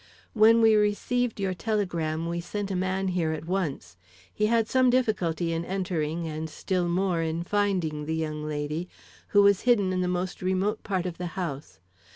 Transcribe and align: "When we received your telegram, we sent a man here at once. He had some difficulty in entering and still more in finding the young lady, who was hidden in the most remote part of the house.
"When 0.33 0.63
we 0.63 0.73
received 0.73 1.39
your 1.39 1.53
telegram, 1.53 2.27
we 2.27 2.41
sent 2.41 2.71
a 2.71 2.75
man 2.75 3.09
here 3.09 3.33
at 3.33 3.45
once. 3.45 3.97
He 4.33 4.47
had 4.47 4.67
some 4.67 4.89
difficulty 4.89 5.53
in 5.53 5.63
entering 5.63 6.25
and 6.25 6.49
still 6.49 6.89
more 6.89 7.21
in 7.21 7.43
finding 7.43 8.07
the 8.07 8.15
young 8.15 8.43
lady, 8.43 8.89
who 9.27 9.43
was 9.43 9.61
hidden 9.61 9.93
in 9.93 10.01
the 10.01 10.07
most 10.07 10.41
remote 10.41 10.81
part 10.81 11.05
of 11.05 11.19
the 11.19 11.27
house. 11.37 11.79